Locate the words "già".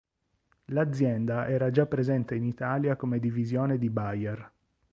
1.69-1.85